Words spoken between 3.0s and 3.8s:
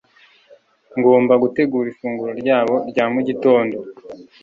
mugitondo